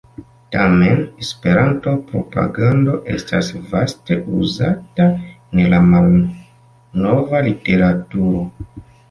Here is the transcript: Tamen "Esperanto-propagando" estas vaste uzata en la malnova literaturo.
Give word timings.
Tamen 0.53 1.01
"Esperanto-propagando" 1.23 2.95
estas 3.17 3.51
vaste 3.75 4.17
uzata 4.39 5.07
en 5.27 5.63
la 5.75 5.83
malnova 5.91 7.45
literaturo. 7.51 8.43